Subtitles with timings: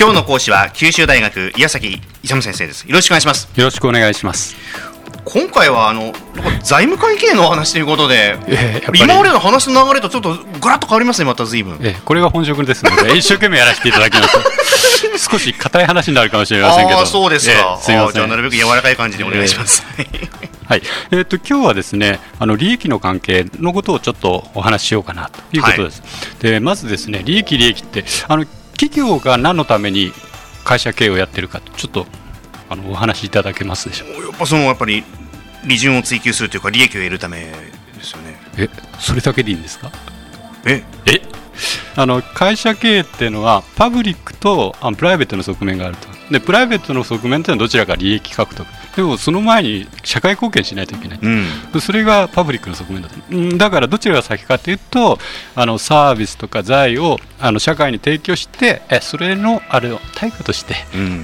[0.00, 2.88] 今日の講師は九州大学岩崎勇先生です。
[2.88, 3.50] よろしくお願いします。
[3.54, 4.56] よろしくお願いします。
[5.26, 6.14] 今回はあの
[6.62, 14.38] 財務会計のお話ということで、えー、今までの話の流れとちょっとガラッと変わりますねまた随分、えー、これが本職ですので 一生懸命やらせていただきます。
[15.18, 17.04] 少し硬い話になるかもしれませんけど。
[17.04, 18.14] そうですか、えー、すみません。
[18.14, 20.28] じゃあなるべく柔らかい感じでお願いします、えー
[20.64, 20.82] はい。
[21.10, 26.00] えーと、今日はですねあの利益の関係のことをちょっとお話ししようかなということです。
[26.00, 28.46] はい、でまずですね利益、利益ってあの
[28.80, 30.10] 企業が何のために
[30.64, 32.06] 会社経営をやってるかちょっと
[32.70, 35.04] あのお話しいただけますでしょうやっぱそのやっぱり
[35.66, 38.40] 利潤を追求するというか利益を得るためですよね。
[38.56, 39.92] えそれだけでいいんですか？
[40.64, 40.82] え？
[41.04, 41.20] え？
[41.96, 46.08] あの会社経営っていうのはパブリックとあプライベートの側面があると。
[46.32, 48.66] でプライベートの側面というのはどちらか利益獲得？
[48.96, 51.28] でもその前に社会貢献しないといけない、う
[51.76, 53.56] ん、それがパブリックの側面だと。
[53.58, 55.18] だからどちらが先かというと
[55.54, 60.74] あのサービスとか財をあの社会に提供してえそれのあれを対価として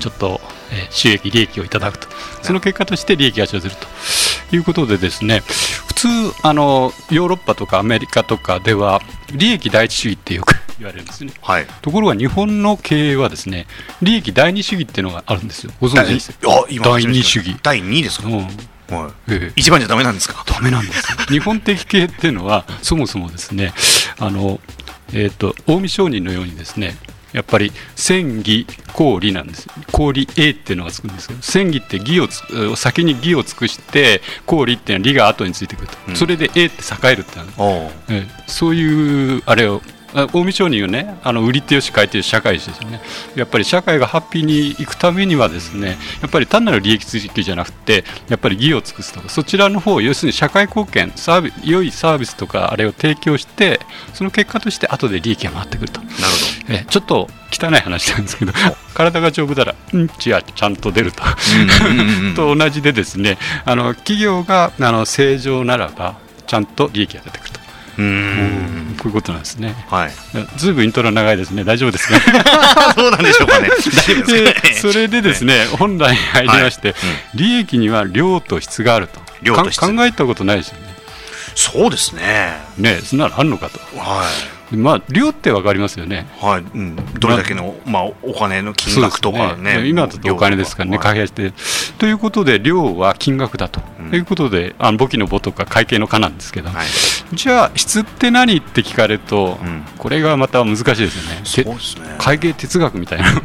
[0.00, 0.40] ちょっと、
[0.72, 2.08] え収益利益をいただくと。
[2.42, 5.40] その結果として利益が生じるということでですね
[5.88, 6.08] 普通
[6.42, 9.00] あのヨーロッパとかアメリカとかでは
[9.32, 13.66] 利益第一主義ってよく言われるんですね、はい、ところが日本の経営はですね
[14.02, 15.72] 利益第二主義っていうのがあるんですよ。
[15.80, 17.56] ご存知です第二主義。
[17.62, 18.34] 第二ですか、うん。
[18.36, 18.48] はい、
[19.32, 20.44] ええ、一番じゃダメなんですか？
[20.46, 23.72] ダメなんです 日本的経営っていうのはそもそもですね
[24.18, 24.60] あの、
[25.12, 26.96] えーと、近江商人のようにですね
[27.32, 29.68] やっぱり戦義公理なんです。
[29.92, 37.38] 公 A っていうのがつくんですけど戦義って義を先に義を尽くして公理っていうのは理が後についてくると、うん、それで A って栄えるって、
[38.08, 38.26] え。
[38.46, 41.18] そういうあれを近江商人をね。
[41.22, 43.00] あの売り手よし買い手よし社会ですよね。
[43.34, 53.80] やっぱり社会がハッピーにいくためにはですねやっぱり単なる利益追求じゃなくてやっぱり義を尽くすとかそちらの方要するに社会貢献サービ良いサービスとかあれを提供して
[54.14, 56.00] その結果として後で利益が回ってくると。
[56.00, 56.74] なるほど。
[56.74, 58.52] えちょっと汚い話なんですけど
[58.94, 61.22] 体が丈夫ならうんちはちゃんと出ると。
[62.34, 67.45] と同じでですねあの企業があの正常ならばちゃんと利益が出てくる。
[67.45, 67.45] と
[67.98, 69.74] うんこういうことなんですね。
[69.88, 70.10] はい。
[70.56, 71.64] ずいぶんイントロ長いですね。
[71.64, 72.20] 大丈夫ですか。
[72.94, 73.68] そうなんでしょうかね。
[73.68, 73.90] 大丈
[74.20, 76.94] 夫ですか、ね、それでですね、本来に入りまして、
[77.34, 79.20] 利益には量と質があると。
[79.42, 79.80] 量と質。
[79.80, 80.94] 考えたことないですよね。
[81.54, 82.58] そうですね。
[82.76, 83.78] ね、そんなのあるのかと。
[83.98, 84.55] はい。
[84.72, 89.88] まあ、量って分かりますよね、はいうん、どれだけの、まあ、お金の金額とかね、ね。
[89.88, 91.52] 今だとお金ですからね、開発して。
[91.98, 96.86] ということで、量は金額だと、うん、いうことで、あの簿記の簿とか会計の課なんですけど、はい、
[97.32, 101.10] じゃあ、質って何って聞かれると、うん、これがまた難しいですよね、
[101.44, 102.16] そうですね。
[102.18, 103.26] 会計哲学みたいな。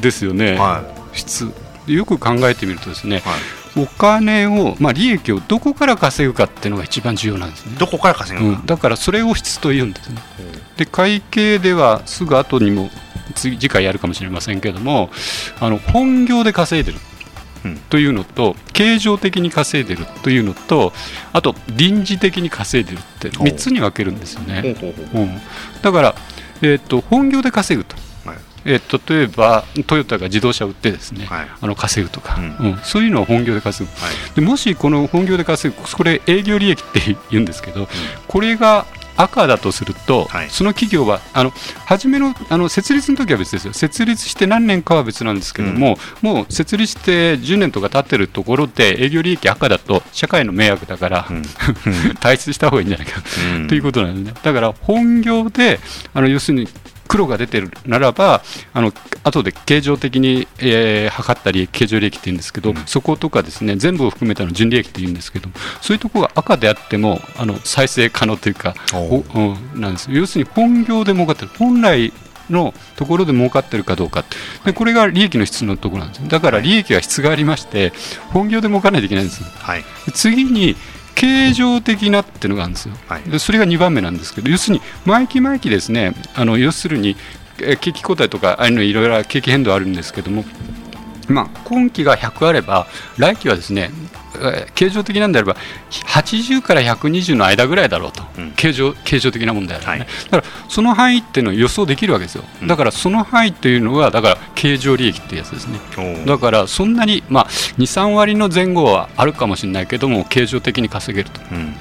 [0.00, 1.52] ですよね、はい、質。
[1.86, 7.76] よく考えてみるとですね、はいお金を、まあ、利益をどこから稼ぐかっていうのが一番重要なんですね。
[7.78, 10.20] どこから稼ぐか、うん、だからそれを質というんですね。
[10.76, 12.90] で会計ではすぐ後にも
[13.34, 15.10] 次次回やるかもしれませんけども
[15.60, 16.98] あの本業で稼いでる
[17.90, 20.92] というのと、経常的に稼いでるというのと
[21.32, 24.76] あと臨時的に稼いでるって3つに分けるんですよね。
[25.14, 25.40] うん、
[25.82, 26.14] だから、
[26.62, 27.96] えーと本業で稼ぐと
[28.66, 37.86] えー、例えばトヨタが自動車を売ってですね、はい、あの稼ぐとか、うん、うん、そういうのを本業で稼ぐ、はい、でもしこの本業で稼ぐこれ営業利益って言うんですけど、うん、
[38.26, 41.50] これが赤だとすると、はい、その企業はあの
[41.86, 43.72] 初めのあの設立の時は別ですよ。
[43.72, 51.42] 設立して何年かは別なんですけども、うん、もう設立して10年とか経ってるところで営業利益赤だと社会の迷惑だから、うん、
[52.20, 53.22] 退出した方がいいんじゃないか、
[53.54, 54.40] うん、ということなんですね。
[54.42, 55.80] だから本業で
[56.12, 56.68] あの要するに
[57.06, 65.48] 黒が出てるならばあの後で経常的に、えー、測ったり経常利益って言うんですけど、うん、そことかですね全部を含めたの純利益って言うんですけど
[65.80, 69.76] そういうところが赤であってもあの再生可能というかお、う。
[69.76, 70.10] ん、なんです。
[70.10, 71.48] 要するに本業で儲かってる。
[71.58, 72.12] 本来
[72.50, 74.24] のところで儲かってるかどうか。
[74.64, 76.28] でこれが利益の質のところなんです。
[76.28, 77.92] だから利益は質がありまして
[78.32, 80.76] 本業で儲かないといけないんです、はい、次に
[81.16, 87.16] 形状的なっていうのがあるんですよ、はい、でそれが2番目なんですけど要するに毎期毎期ですねあの要するに
[87.56, 90.44] 景気後退とかああいうのいろいろ景気変動あるんですけども
[91.28, 92.86] まあ、今期が100あれば
[93.18, 93.90] 来期はですね
[94.74, 95.56] 形状的なんであれば
[95.90, 105.78] 80から120の間ぐらいだろうと、うん、形状形状的なもんであればね、はい、だからその範囲っていうのを予想できるわけですよ、うん、だからその範囲というのはだから形状利益っていうやつですね。
[106.26, 107.46] だからそんなに、まあ、
[107.78, 111.74] 23割の前後はあるかもしれないけども形状的に稼げると、うん、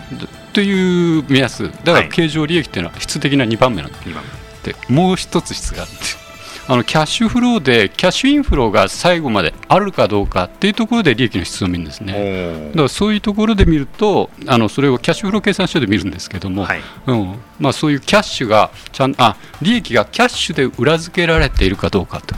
[0.53, 1.69] という目安。
[1.83, 6.24] だから形状利益っていうのは質的な2番目なんで、はい、もう一つ質があって
[6.67, 12.69] あのキャッシュフローでキャッシュインフローが最後まであるかどうかっていうところで利益の質を見るんですね。
[12.69, 17.35] だからそういうところで見るとあのそれをキャッシュフロー計算書で見るんですけども、はい、うん。
[17.59, 22.35] まあ、そういうキャッシュがちゃんあ利益がキャッシュで裏付けられているかどうかと。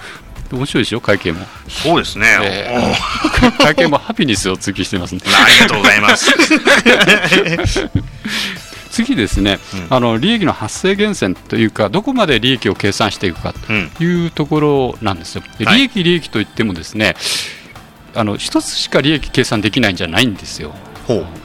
[0.56, 1.46] 面白いでしょ会計も。
[1.68, 6.32] そうですね、えー、 会計もハピネスを追求してますねありがとうございます
[9.06, 9.60] 次ですね、
[9.90, 13.72] うん、あの利益の発生源泉というかどこまで利益を計算していくかと
[14.04, 17.16] いうところなんですよ、うん、利益利益といってもですね、
[18.16, 20.74] あの一つしか利益計算できないんじゃないんですよ。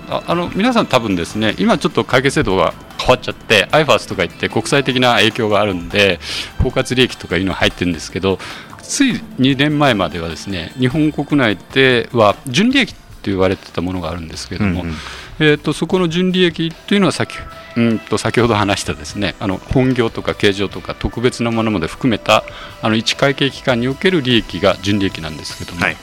[0.08, 6.18] ああの皆さん多分ですね今ちょっと会計制度が変わっちゃって IFAS とか言って国際的な影響があるんで
[6.60, 8.38] 包括利益とかいうの入ってるんですけど
[8.82, 14.94] つい2年前まではですね日本国内では純利益って言われてたものがあるんですけれども、うんうん、
[15.42, 17.34] えーと、そこの純利益というのは先
[17.76, 17.98] うん。
[17.98, 22.44] と先ほど話したですねあの本業とか経常とか特別なものまで含めた
[22.82, 25.96] あの一会計期間における利益が純利益なんですけども、はい、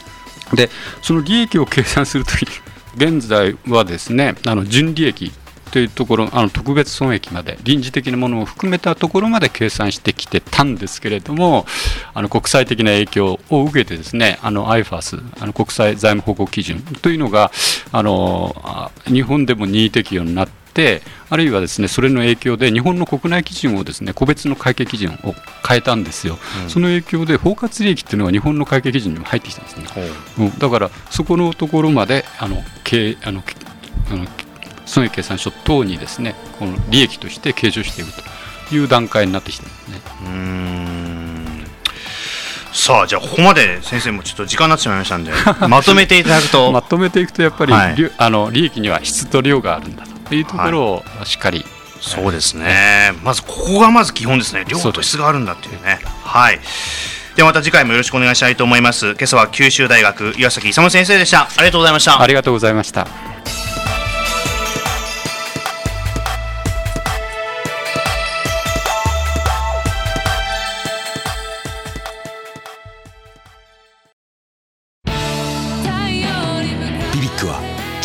[0.56, 0.70] で
[1.02, 2.50] その利益を計算するときに
[2.96, 5.32] 現在はですねあの純利益
[5.70, 11.66] というところあの特別損益まで臨時的なものを含めたところまで計算してきてたんですけれども
[12.14, 17.52] あの国際的な影響を受けてですねあの IFAS あの国際財務報告基準というのが
[17.92, 25.34] あの日本でも任意適用になってあるいはですねそれの影響で日本の国内基準をですね個別の会計基準を
[25.68, 29.86] 変えたんですよ、うん、その影響で包括利益っていうのは日本の会計基準にも入ってきたんですね、
[30.40, 33.44] うん、だからそこのところまであの経あの
[34.12, 34.26] あの
[34.90, 38.12] 損益計算書等にですねこの利益として計上していく
[38.70, 40.02] という段階になってきてますね。
[40.26, 41.66] うん。
[42.74, 45.32] さあじゃあここまで先生もちょっと時間になってしまいましたんで
[45.68, 46.72] まとめていただくと。
[46.72, 51.68] まとめていくとやっぱり、はい、あの利益には質と量があるんだというところをしっかり、はい、
[52.02, 54.66] そうですね、まずここがまず基本ですね。
[54.68, 56.00] 量と質があるんだっていうね。
[56.24, 56.60] はい。
[57.36, 59.12] ではまた次回もよろしくお願いしたいと思います。
[59.12, 61.44] 今朝は九州大学岩崎勇先生でした。
[61.44, 62.22] ありがとうございました。
[62.22, 63.29] ありがとうございました